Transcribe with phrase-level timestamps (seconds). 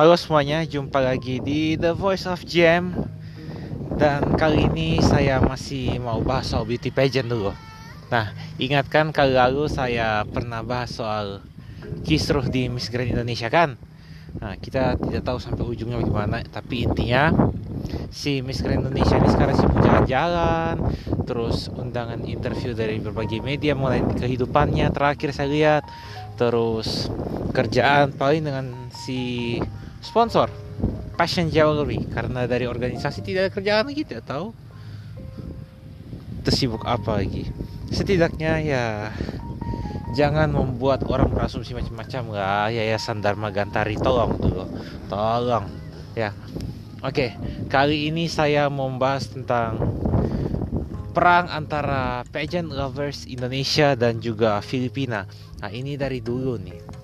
[0.00, 3.04] Halo semuanya, jumpa lagi di The Voice of Jam
[4.00, 7.52] Dan kali ini saya masih mau bahas soal beauty pageant dulu.
[8.08, 11.44] Nah, ingatkan kali lalu saya pernah bahas soal
[12.00, 13.76] kisruh di Miss Grand Indonesia kan?
[14.40, 17.36] Nah, kita tidak tahu sampai ujungnya bagaimana Tapi intinya
[18.08, 20.80] si Miss Grand Indonesia ini sekarang sibuk jalan-jalan
[21.28, 25.84] Terus undangan interview dari berbagai media mulai kehidupannya terakhir saya lihat
[26.40, 27.12] Terus
[27.52, 29.60] kerjaan paling dengan si
[30.00, 30.48] sponsor.
[31.14, 32.08] Passion Jewelry.
[32.08, 34.56] Karena dari organisasi tidak ada kerjaan lagi tidak tahu.
[36.40, 37.44] Tersibuk apa lagi?
[37.92, 38.84] Setidaknya ya
[40.16, 42.22] jangan membuat orang berasumsi macam-macam.
[42.32, 44.64] Lah yayasan Dharma Gantari tolong dulu.
[45.12, 45.68] Tolong.
[46.16, 46.32] Ya.
[47.00, 47.36] Oke
[47.68, 49.76] kali ini saya membahas tentang
[51.10, 55.28] perang antara pageant lovers Indonesia dan juga Filipina.
[55.60, 56.99] Nah ini dari dulu nih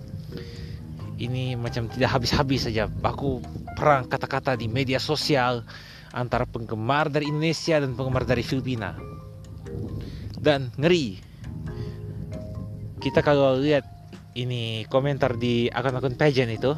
[1.16, 2.88] ini macam tidak habis-habis saja.
[2.88, 3.40] Baku
[3.76, 5.64] perang kata-kata di media sosial
[6.12, 8.96] antara penggemar dari Indonesia dan penggemar dari Filipina.
[10.36, 11.20] Dan ngeri.
[13.00, 13.84] Kita kalau lihat
[14.36, 16.72] ini komentar di akun-akun pageant itu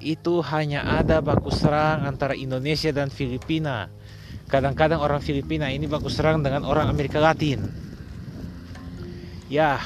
[0.00, 3.88] itu hanya ada baku serang antara Indonesia dan Filipina.
[4.46, 7.66] Kadang-kadang orang Filipina ini baku serang dengan orang Amerika Latin.
[9.50, 9.82] Ya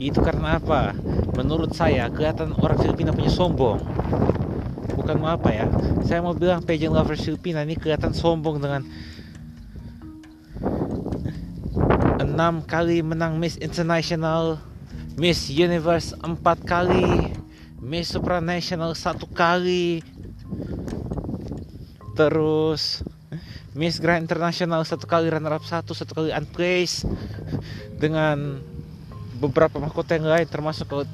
[0.00, 0.96] itu karena apa?
[1.36, 3.78] Menurut saya kelihatan orang Filipina punya sombong.
[4.96, 5.68] Bukan mau apa ya?
[6.08, 8.82] Saya mau bilang pageant lovers Filipina ini kelihatan sombong dengan
[12.20, 14.60] enam kali menang Miss International
[15.20, 17.32] Miss Universe empat kali
[17.80, 20.00] Miss Supranational satu kali.
[22.16, 23.04] Terus
[23.72, 27.04] Miss Grand International satu kali runner up satu satu kali unplace
[27.96, 28.60] dengan
[29.40, 31.04] beberapa mahkota yang lain termasuk kalau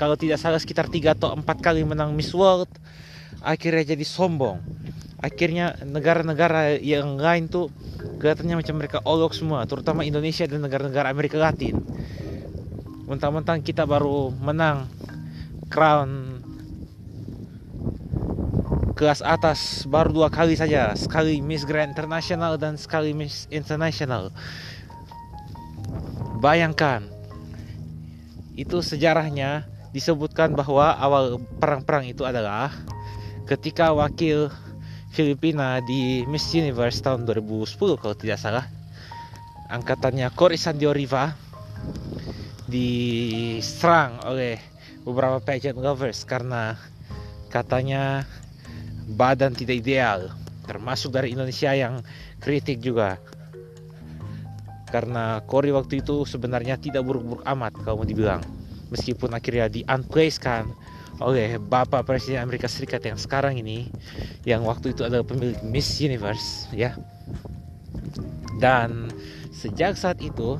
[0.00, 2.72] kalau tidak salah sekitar tiga atau empat kali menang Miss World
[3.44, 4.58] akhirnya jadi sombong.
[5.20, 7.68] Akhirnya negara-negara yang lain tuh
[8.16, 11.84] kelihatannya macam mereka olok semua terutama Indonesia dan negara-negara Amerika Latin.
[13.04, 14.88] Mentang-mentang kita baru menang
[15.68, 16.40] crown
[18.96, 24.32] kelas atas baru dua kali saja sekali Miss Grand International dan sekali Miss International.
[26.40, 27.19] Bayangkan
[28.60, 29.64] itu sejarahnya
[29.96, 32.68] disebutkan bahwa awal perang-perang itu adalah
[33.48, 34.52] ketika wakil
[35.10, 38.66] Filipina di Miss Universe tahun 2010 kalau tidak salah.
[39.70, 41.34] Angkatannya Cory Sandioriva
[42.70, 44.58] diserang oleh
[45.02, 46.78] beberapa pageant lovers karena
[47.50, 48.22] katanya
[49.10, 50.30] badan tidak ideal
[50.70, 51.98] termasuk dari Indonesia yang
[52.38, 53.18] kritik juga
[54.90, 58.42] karena Cory waktu itu sebenarnya tidak buruk-buruk amat kalau mau dibilang.
[58.90, 59.86] Meskipun akhirnya di
[60.42, 60.66] kan
[61.22, 63.86] oleh Bapak Presiden Amerika Serikat yang sekarang ini
[64.42, 66.98] yang waktu itu adalah pemilik Miss Universe ya.
[68.58, 69.08] Dan
[69.54, 70.58] sejak saat itu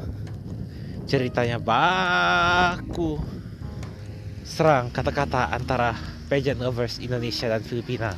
[1.11, 3.19] ceritanya baku
[4.47, 5.99] serang kata-kata antara
[6.31, 8.15] pageant lovers Indonesia dan Filipina.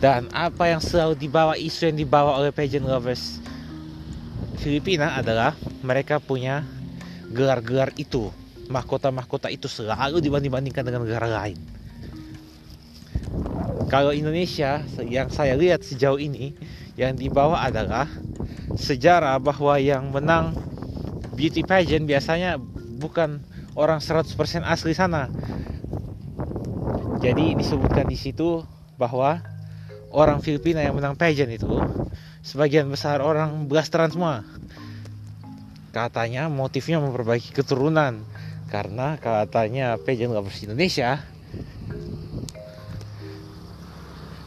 [0.00, 3.44] Dan apa yang selalu dibawa isu yang dibawa oleh pageant lovers
[4.58, 5.54] Filipina adalah
[5.84, 6.64] mereka punya
[7.30, 8.30] gelar-gelar itu.
[8.70, 11.60] Mahkota-mahkota itu selalu dibanding-bandingkan dengan negara lain.
[13.92, 16.56] Kalau Indonesia yang saya lihat sejauh ini
[16.96, 18.08] yang dibawa adalah
[18.74, 20.56] sejarah bahwa yang menang
[21.36, 22.56] beauty pageant biasanya
[22.98, 23.42] bukan
[23.76, 24.34] orang 100%
[24.64, 25.28] asli sana.
[27.20, 28.62] Jadi disebutkan di situ
[28.96, 29.42] bahwa
[30.14, 31.66] orang Filipina yang menang pageant itu
[32.46, 34.46] sebagian besar orang blasteran semua.
[35.90, 38.22] Katanya motifnya memperbaiki keturunan
[38.70, 41.18] karena katanya pageant lovers Indonesia.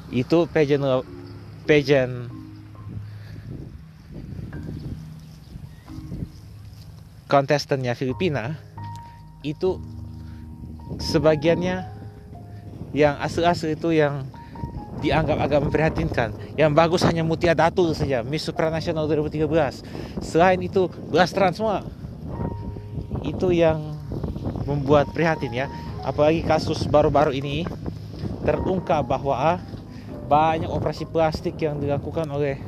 [0.08, 1.04] Itu pageant
[1.68, 2.32] pageant
[7.28, 8.56] kontestannya Filipina
[9.44, 9.84] itu
[10.96, 11.84] sebagiannya
[12.96, 14.24] yang asli-asli itu yang
[15.00, 16.30] dianggap agak memprihatinkan.
[16.58, 19.84] Yang bagus hanya Mutia Datul saja, Miss Supranational 2013.
[20.22, 21.86] Selain itu, blasteran semua.
[23.22, 23.98] Itu yang
[24.68, 25.68] membuat prihatin ya.
[26.04, 27.68] Apalagi kasus baru-baru ini
[28.48, 29.60] terungkap bahwa
[30.28, 32.60] banyak operasi plastik yang dilakukan oleh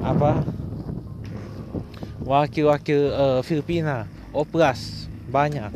[0.00, 0.44] apa
[2.24, 5.72] wakil-wakil uh, Filipina, oplas banyak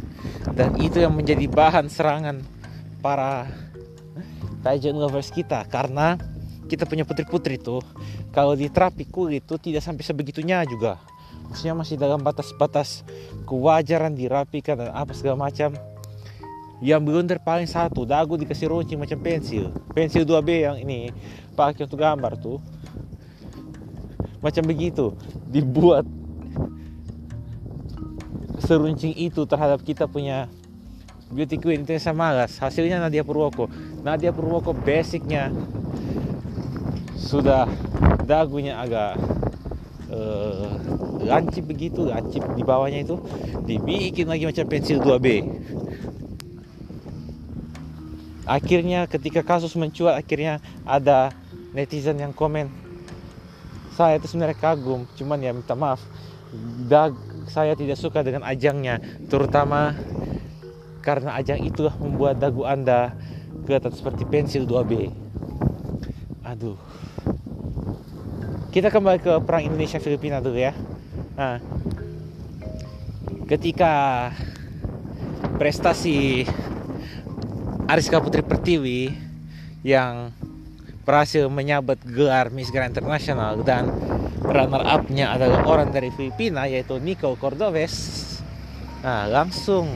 [0.53, 2.41] dan itu yang menjadi bahan serangan
[3.01, 3.49] para
[4.65, 6.17] pageant lovers kita karena
[6.65, 7.85] kita punya putri-putri tuh
[8.33, 10.97] kalau di terapi kulit itu tidak sampai sebegitunya juga.
[11.47, 13.05] Maksudnya masih dalam batas-batas
[13.45, 15.77] kewajaran dirapikan dan apa segala macam.
[16.83, 19.71] Yang blunder paling satu dagu dikasih runcing macam pensil.
[19.95, 21.15] Pensil 2B yang ini
[21.55, 22.59] pakai untuk gambar tuh.
[24.43, 25.15] Macam begitu
[25.47, 26.03] dibuat
[28.67, 30.51] seruncing itu terhadap kita punya
[31.35, 33.67] beauty queen itu sama Malas hasilnya Nadia Purwoko.
[34.07, 35.51] Nadia Purwoko basicnya
[37.19, 37.67] sudah
[38.23, 39.19] dagunya agak
[40.15, 40.71] uh,
[41.27, 43.19] lancip begitu lancip di bawahnya itu.
[43.67, 45.27] Dibikin lagi macam pensil 2B
[48.45, 51.33] akhirnya ketika kasus mencuat akhirnya ada
[51.73, 52.69] netizen yang komen
[53.97, 56.03] saya itu sebenarnya kagum cuman ya minta maaf.
[56.87, 57.15] Dag
[57.47, 58.99] saya tidak suka dengan ajangnya
[59.31, 59.95] terutama
[61.05, 63.13] karena ajang itu membuat dagu anda
[63.69, 65.13] kelihatan seperti pensil 2B
[66.45, 66.77] aduh.
[68.73, 70.75] Kita kembali ke perang Indonesia Filipina dulu ya.
[71.39, 71.63] Nah
[73.45, 74.33] ketika
[75.61, 76.49] prestasi
[77.85, 79.13] Ariska Putri Pertiwi
[79.85, 80.33] yang
[81.05, 83.93] berhasil menyabet gelar Miss Grand International dan
[84.41, 88.25] runner up-nya adalah orang dari Filipina yaitu Nico Cordobes.
[89.05, 89.93] Nah, langsung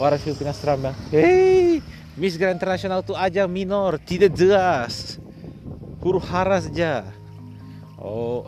[0.00, 1.80] orang Filipina serambang, "Hei,
[2.16, 5.20] Miss Grand International itu aja minor, tidak jelas.
[6.00, 7.06] Huru hara saja."
[7.96, 8.46] Oh,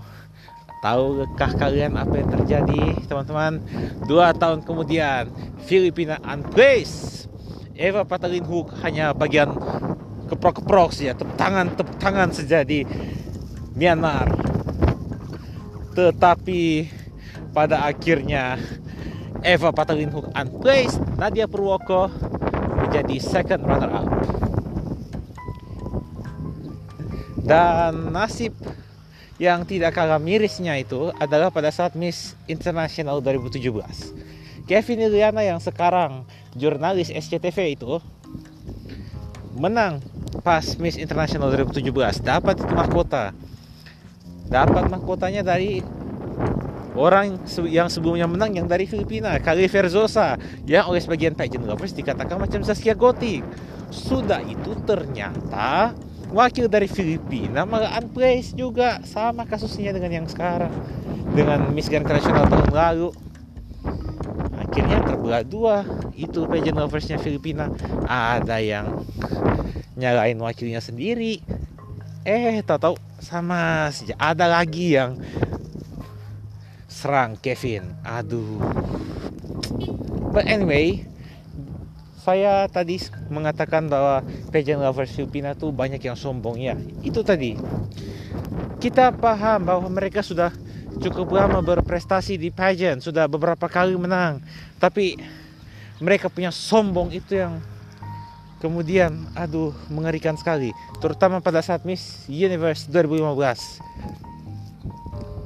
[0.85, 3.59] tahukah kalian apa yang terjadi, teman-teman?
[4.07, 5.33] Dua tahun kemudian,
[5.67, 7.27] Filipina unplaced
[7.79, 9.55] Eva Patalin Hook hanya bagian
[10.27, 12.83] keprok-keprok saja, tepuk tangan, tepuk tangan saja di
[13.79, 14.27] Myanmar.
[15.95, 16.63] Tetapi
[17.55, 18.59] pada akhirnya
[19.43, 22.11] Eva Patalin Hook unplaced, Nadia Purwoko
[22.85, 24.09] menjadi second runner up.
[27.49, 28.53] Dan nasib
[29.39, 34.29] yang tidak kalah mirisnya itu adalah pada saat Miss International 2017
[34.69, 38.05] Kevin Iliana yang sekarang jurnalis SCTV itu
[39.57, 40.05] menang
[40.45, 43.33] pas Miss International 2017 dapat itu mahkota.
[44.53, 45.81] Dapat mahkotanya dari
[46.99, 47.39] orang
[47.71, 50.35] yang sebelumnya menang yang dari Filipina Kali Verzosa
[50.67, 53.47] yang oleh sebagian pageant lovers dikatakan macam Saskia Gotik.
[53.89, 55.95] Sudah itu ternyata
[56.35, 60.75] wakil dari Filipina malah unplaced juga sama kasusnya dengan yang sekarang.
[61.33, 63.09] Dengan Miss Grand International tahun lalu.
[64.59, 65.77] Akhirnya terbelah dua.
[66.19, 67.71] Itu pageant loversnya Filipina.
[68.05, 69.07] Ada yang
[69.97, 71.41] nyalain wakilnya sendiri.
[72.27, 74.13] Eh tahu-tahu sama saja.
[74.21, 75.17] Ada lagi yang
[76.99, 77.95] serang Kevin.
[78.03, 78.59] Aduh.
[80.35, 81.07] But anyway
[82.19, 83.01] saya tadi
[83.33, 84.21] mengatakan bahwa
[84.53, 86.59] pageant lovers Filipina tuh banyak yang sombong.
[86.59, 86.75] Ya
[87.07, 87.55] itu tadi.
[88.83, 90.51] Kita paham bahwa mereka sudah
[90.99, 94.43] cukup lama berprestasi di pageant, sudah beberapa kali menang.
[94.83, 95.17] Tapi
[96.03, 97.63] mereka punya sombong itu yang
[98.59, 103.79] kemudian aduh mengerikan sekali, terutama pada saat Miss Universe 2015.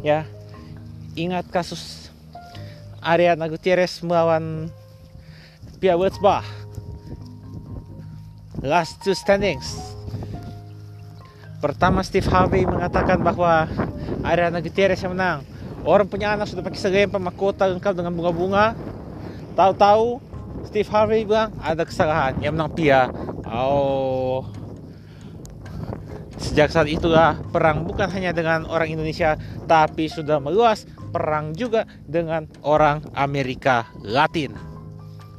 [0.02, 0.26] Ya,
[1.12, 2.08] ingat kasus
[3.02, 4.70] Ariana Gutierrez melawan
[5.82, 6.46] Pia Wurzbach.
[8.62, 9.74] Last two standings.
[11.58, 13.66] Pertama Steve Harvey mengatakan bahwa
[14.22, 15.42] Ariana Gutierrez yang menang.
[15.82, 18.78] Orang punya anak sudah pakai serempak mahkota lengkap dengan bunga-bunga.
[19.58, 20.22] Tahu-tahu
[20.70, 22.38] Steve Harvey bilang ada kesalahan.
[22.38, 23.02] Yang menang Pia.
[23.50, 24.21] Oh
[26.42, 29.38] sejak saat itulah perang bukan hanya dengan orang Indonesia
[29.70, 30.84] tapi sudah meluas
[31.14, 34.58] perang juga dengan orang Amerika Latin.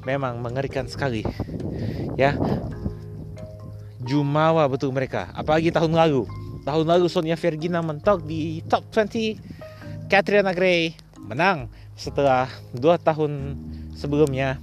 [0.08, 1.28] Memang mengerikan sekali
[2.16, 2.34] ya.
[4.04, 5.32] Jumawa betul mereka.
[5.36, 6.28] Apalagi tahun lalu.
[6.64, 13.60] Tahun lalu Sonia Vergina mentok di top 20 Katrina Gray menang setelah dua tahun
[13.96, 14.60] sebelumnya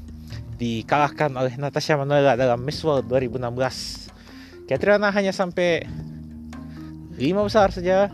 [0.61, 5.89] dikalahkan oleh Natasha Manoela dalam Miss World 2016 Katrina hanya sampai
[7.21, 8.09] lima besar saja.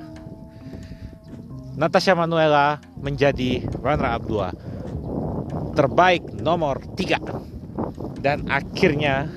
[1.77, 9.29] Natasha Manuela menjadi runner up 2 terbaik nomor 3 dan akhirnya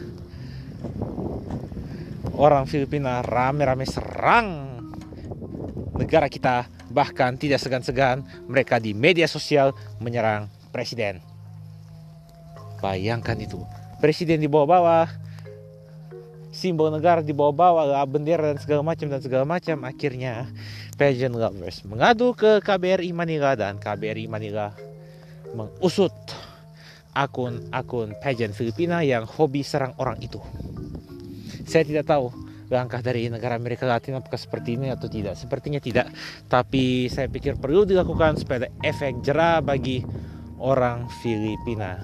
[2.40, 4.80] orang Filipina rame-rame serang
[6.00, 6.72] negara kita.
[6.90, 11.22] Bahkan tidak segan-segan mereka di media sosial menyerang presiden.
[12.82, 13.62] Bayangkan itu.
[14.02, 15.29] Presiden di bawah-bawah
[16.60, 20.52] simbol negara di bawah-bawah bendera dan segala macam dan segala macam akhirnya
[21.00, 24.76] pageant lovers mengadu ke KBRI Manila dan KBRI Manila
[25.56, 26.12] mengusut
[27.16, 30.44] akun-akun pageant Filipina yang hobi serang orang itu
[31.64, 32.28] saya tidak tahu
[32.70, 35.34] langkah dari negara Amerika Latin apakah seperti ini atau tidak.
[35.36, 36.14] Sepertinya tidak.
[36.46, 40.06] Tapi saya pikir perlu dilakukan supaya ada efek jerah bagi
[40.62, 41.98] orang Filipina.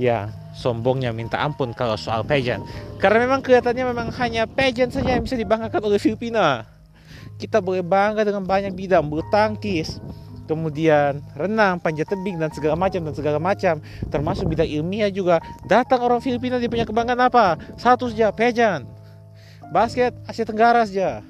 [0.00, 2.64] Ya sombongnya minta ampun kalau soal pageant.
[3.00, 6.68] Karena memang kelihatannya memang hanya pageant saja yang bisa dibanggakan oleh Filipina.
[7.40, 9.98] Kita boleh bangga dengan banyak bidang bulu tangkis
[10.52, 13.80] kemudian renang, panjat tebing dan segala macam dan segala macam.
[14.12, 15.40] Termasuk bidang ilmiah juga.
[15.64, 17.56] Datang orang Filipina dia punya kebanggaan apa?
[17.80, 18.84] Satu saja pageant.
[19.72, 21.24] Basket Asia Tenggara saja.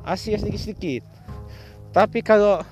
[0.00, 1.04] Asia sedikit-sedikit.
[1.92, 2.64] Tapi kalau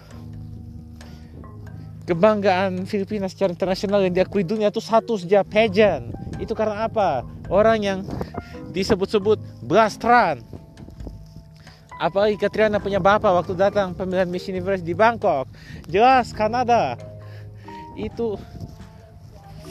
[2.09, 7.27] kebanggaan Filipina secara internasional yang diakui dunia itu satu saja pageant itu karena apa?
[7.51, 8.07] Orang yang
[8.71, 10.41] disebut-sebut blastran.
[11.99, 15.51] Apalagi Katriana punya bapak waktu datang pemilihan Miss Universe di Bangkok.
[15.91, 16.95] Jelas Kanada.
[17.99, 18.39] Itu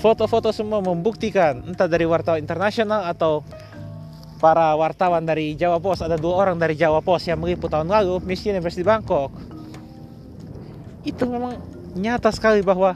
[0.03, 3.47] foto-foto semua membuktikan entah dari wartawan internasional atau
[4.43, 6.03] para wartawan dari Jawa Pos.
[6.03, 9.31] Ada dua orang dari Jawa Pos yang meliput tahun lalu Miss Universe di Bangkok.
[11.07, 12.95] Itu memang nyata sekali bahwa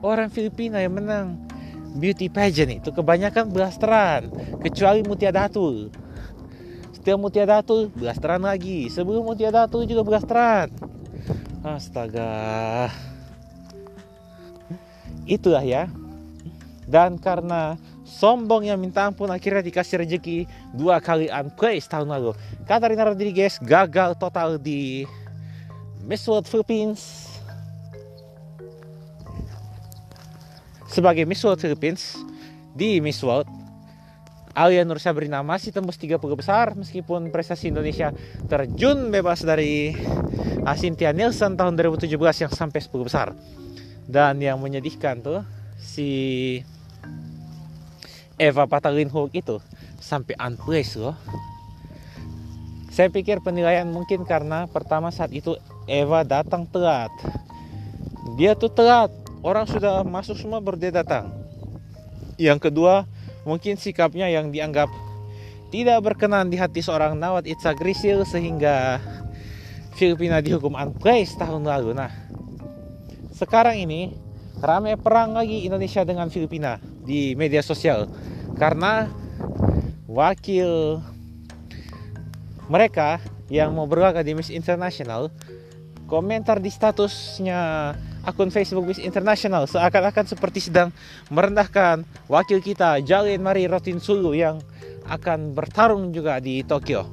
[0.00, 1.36] orang Filipina yang menang
[1.94, 4.32] beauty pageant itu kebanyakan blasteran
[4.64, 5.92] kecuali Mutia Datu
[7.00, 8.92] setelah Mutia Datu blasteran lagi.
[8.92, 10.68] Sebelum Mutia Datu juga blasteran.
[11.64, 12.92] Astaga.
[15.24, 15.88] Itulah ya.
[16.84, 20.44] Dan karena sombong yang minta ampun akhirnya dikasih rezeki
[20.76, 22.36] dua kali unplace tahun lalu.
[22.68, 25.08] Katarina Rodriguez gagal total di
[26.04, 27.29] Miss World Philippines.
[30.90, 32.18] Sebagai Miss World Philippines
[32.74, 33.46] di Miss World
[34.50, 38.10] Alia Nur Sabrina masih tembus 30 besar meskipun prestasi Indonesia
[38.50, 39.94] terjun bebas dari
[40.74, 43.32] Cynthia Nielsen tahun 2017 yang sampai 10 besar.
[44.10, 45.46] Dan yang menyedihkan tuh
[45.78, 46.58] si
[48.34, 49.62] Eva Patalinhuk itu
[50.02, 51.14] sampai unplace loh.
[52.90, 55.54] Saya pikir penilaian mungkin karena pertama saat itu
[55.86, 57.14] Eva datang telat.
[58.34, 59.14] Dia tuh telat.
[59.40, 61.32] Orang sudah masuk semua dia datang.
[62.36, 63.08] Yang kedua,
[63.48, 64.88] mungkin sikapnya yang dianggap
[65.70, 68.98] tidak berkenan di hati seorang Nawat Itza Grisil sehingga
[69.94, 71.96] Filipina dihukum unplace tahun lalu.
[71.96, 72.10] Nah,
[73.32, 74.12] sekarang ini
[74.60, 78.12] ramai perang lagi Indonesia dengan Filipina di media sosial
[78.60, 79.08] karena
[80.04, 81.00] wakil
[82.68, 85.32] mereka yang mau berlaga di Miss International
[86.04, 87.94] komentar di statusnya
[88.24, 90.92] akun Facebook Miss International seakan-akan seperti sedang
[91.32, 94.60] merendahkan wakil kita Jalin Mari Rotin Sulu yang
[95.08, 97.08] akan bertarung juga di Tokyo.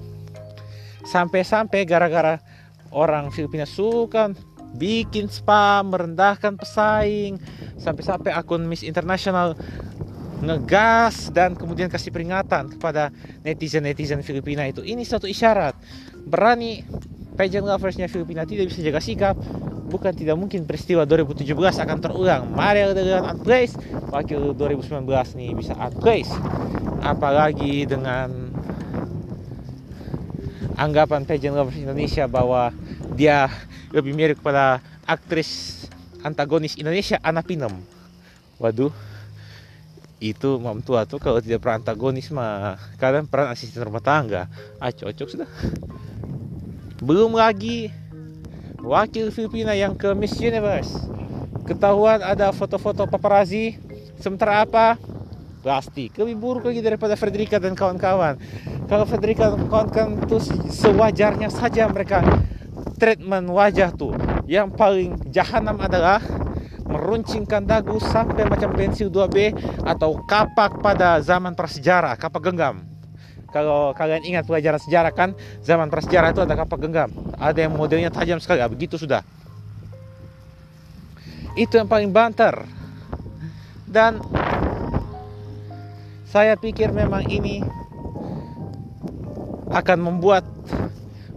[1.07, 2.37] Sampai-sampai gara-gara
[2.91, 4.35] orang Filipina suka
[4.75, 7.39] bikin spam, merendahkan pesaing,
[7.79, 9.55] sampai-sampai akun Miss International
[10.37, 13.09] ngegas dan kemudian kasih peringatan kepada
[13.41, 14.85] netizen-netizen Filipina itu.
[14.85, 15.73] Ini satu isyarat
[16.29, 16.85] berani
[17.37, 19.37] pageant loversnya Filipina tidak bisa jaga sikap
[19.87, 22.43] bukan tidak mungkin peristiwa 2017 akan terulang.
[22.51, 23.79] Mari dengan unplace,
[24.11, 25.07] wakil 2019
[25.39, 26.33] nih bisa unplace.
[26.99, 28.51] Apalagi dengan
[30.75, 32.75] anggapan pageant lovers Indonesia bahwa
[33.15, 33.47] dia
[33.95, 35.85] lebih mirip pada aktris
[36.21, 37.71] antagonis Indonesia Ana Pinem.
[38.59, 38.91] Waduh,
[40.19, 44.51] itu mam tua tuh kalau tidak peran antagonis mah kalian peran asisten rumah tangga.
[44.83, 45.49] Ah cocok sudah.
[46.97, 47.93] Belum lagi
[48.81, 50.89] wakil Filipina yang ke Miss Universe.
[51.69, 53.77] Ketahuan ada foto-foto paparazzi.
[54.17, 54.97] Sementara apa?
[55.61, 56.17] Plastik.
[56.17, 58.41] Lebih buruk lagi daripada Frederica dan kawan-kawan.
[58.89, 60.41] Kalau Frederica dan kawan-kawan itu
[60.73, 62.25] sewajarnya saja mereka
[62.97, 64.17] treatment wajah tuh.
[64.49, 66.17] Yang paling jahanam adalah
[66.89, 69.53] meruncingkan dagu sampai macam pensil 2B
[69.85, 72.96] atau kapak pada zaman prasejarah, kapak genggam
[73.49, 75.31] kalau kalian ingat pelajaran sejarah kan
[75.63, 77.09] zaman prasejarah itu ada kapak genggam.
[77.39, 78.59] Ada yang modelnya tajam sekali.
[78.59, 79.23] Ah, begitu sudah.
[81.55, 82.53] Itu yang paling banter.
[83.87, 84.19] Dan
[86.27, 87.63] saya pikir memang ini
[89.71, 90.43] akan membuat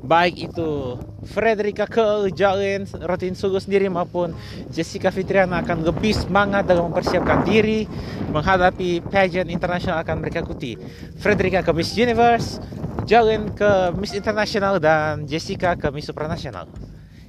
[0.01, 0.97] baik itu
[1.29, 4.33] Frederica Keul, Jalen, Rotin Sugu sendiri maupun
[4.73, 7.85] Jessica Fitriana akan lebih semangat dalam mempersiapkan diri
[8.33, 10.81] menghadapi pageant internasional akan mereka ikuti.
[11.21, 12.59] Frederica ke Miss Universe,
[13.05, 16.67] Jalen ke Miss International dan Jessica ke Miss Supranational.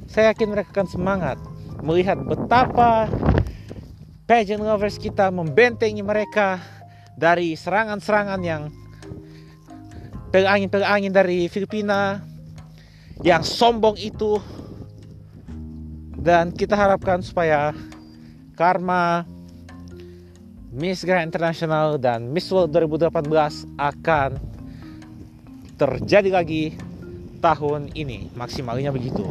[0.07, 1.37] Saya yakin mereka akan semangat
[1.83, 3.11] melihat betapa
[4.27, 6.59] pageant lovers kita membentengi mereka
[7.19, 8.71] dari serangan-serangan yang
[10.31, 12.30] pelangin-pelangin dari Filipina
[13.21, 14.41] yang sombong itu.
[16.21, 17.73] Dan kita harapkan supaya
[18.53, 19.25] karma
[20.69, 23.25] Miss Grand International dan Miss World 2018
[23.81, 24.37] akan
[25.81, 26.77] terjadi lagi
[27.41, 29.25] tahun ini maksimalnya begitu.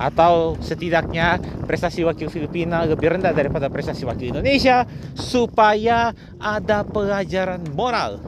[0.00, 1.36] Atau setidaknya
[1.68, 8.18] prestasi wakil Filipina lebih rendah daripada prestasi wakil Indonesia supaya ada pelajaran moral.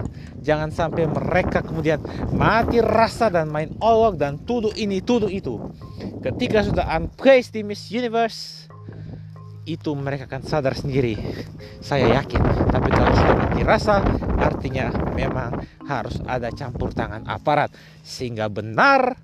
[0.42, 2.02] Jangan sampai mereka kemudian
[2.34, 5.56] mati rasa dan main olok dan tuduh ini tuduh itu.
[6.20, 8.68] Ketika sudah unplaced di Miss Universe
[9.62, 11.14] itu mereka akan sadar sendiri.
[11.78, 14.02] Saya yakin tapi kalau sudah mati rasa
[14.42, 17.70] artinya memang harus ada campur tangan aparat.
[18.02, 19.16] Sehingga benar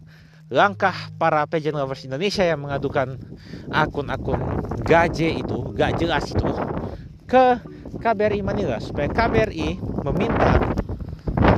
[0.48, 3.20] langkah para pageant lovers Indonesia yang mengadukan
[3.68, 4.40] akun-akun
[4.80, 6.48] gaje itu gak jelas itu
[7.28, 7.60] ke
[8.00, 8.80] KBRI Manila.
[8.80, 9.76] Supaya KBRI
[10.08, 10.72] meminta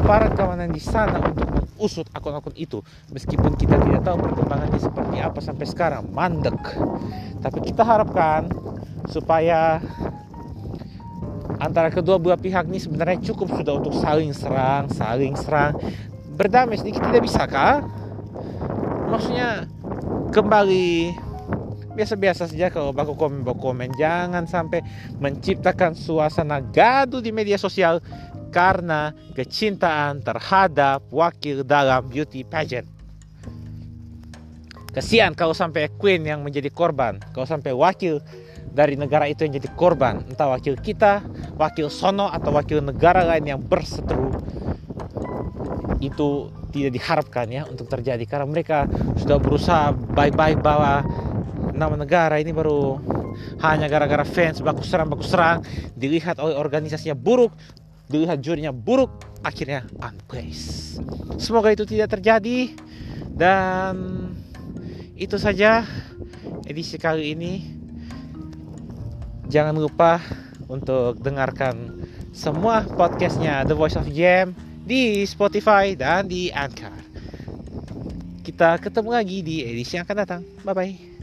[0.03, 2.83] para kawanan di sana untuk mengusut akun-akun itu.
[3.15, 6.59] Meskipun kita tidak tahu perkembangannya seperti apa sampai sekarang mandek.
[7.41, 8.51] Tapi kita harapkan
[9.07, 9.79] supaya
[11.61, 15.77] antara kedua belah pihak ini sebenarnya cukup sudah untuk saling serang, saling serang,
[16.35, 17.85] berdamai sedikit tidak bisa kah?
[19.13, 19.69] Maksudnya
[20.33, 21.13] kembali
[21.93, 24.81] biasa-biasa saja kalau baku komen baku komen jangan sampai
[25.21, 28.01] menciptakan suasana gaduh di media sosial
[28.51, 32.89] karena kecintaan terhadap wakil dalam beauty pageant.
[34.91, 38.19] Kesian kalau sampai queen yang menjadi korban, kalau sampai wakil
[38.71, 41.23] dari negara itu yang jadi korban, entah wakil kita,
[41.59, 44.31] wakil sono atau wakil negara lain yang berseteru.
[46.01, 48.23] Itu tidak diharapkan ya untuk terjadi.
[48.25, 48.87] Karena mereka
[49.19, 51.03] sudah berusaha baik-baik bawa
[51.75, 53.01] nama negara ini baru
[53.65, 55.65] hanya gara-gara fans baku serang baku serang
[55.97, 57.57] dilihat oleh organisasinya buruk
[58.11, 59.09] dilihat jurinya buruk
[59.41, 61.01] akhirnya unplace
[61.41, 62.77] semoga itu tidak terjadi.
[63.41, 63.97] Dan
[65.17, 65.89] itu saja
[66.69, 67.80] edisi kali ini
[69.51, 70.23] jangan lupa
[70.71, 74.55] untuk dengarkan semua podcastnya The Voice of Jam
[74.87, 76.95] di Spotify dan di Anchor.
[78.47, 80.43] Kita ketemu lagi di edisi yang akan datang.
[80.63, 81.20] Bye bye